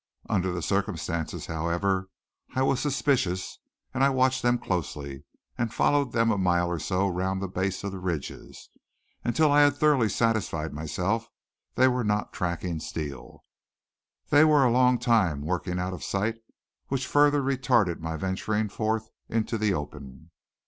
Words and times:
Under 0.27 0.51
the 0.51 0.63
circumstances, 0.63 1.45
however, 1.45 2.09
I 2.55 2.63
was 2.63 2.79
suspicious, 2.79 3.59
and 3.93 4.03
I 4.03 4.09
watched 4.09 4.41
them 4.41 4.57
closely, 4.57 5.25
and 5.59 5.71
followed 5.71 6.11
them 6.11 6.31
a 6.31 6.39
mile 6.39 6.69
or 6.69 6.79
so 6.79 7.07
round 7.07 7.39
the 7.39 7.47
base 7.47 7.83
of 7.83 7.91
the 7.91 7.99
ridges, 7.99 8.67
until 9.23 9.51
I 9.51 9.61
had 9.61 9.77
thoroughly 9.77 10.09
satisfied 10.09 10.73
myself 10.73 11.29
they 11.75 11.87
were 11.87 12.03
not 12.03 12.33
tracking 12.33 12.79
Steele. 12.79 13.43
They 14.31 14.43
were 14.43 14.63
a 14.63 14.71
long 14.71 14.97
time 14.97 15.41
working 15.43 15.77
out 15.77 15.93
of 15.93 16.03
sight, 16.03 16.37
which 16.87 17.05
further 17.05 17.43
retarded 17.43 17.99
my 17.99 18.17
venturing 18.17 18.69
forth 18.69 19.07
into 19.29 19.55
the 19.55 19.75
open. 19.75 20.31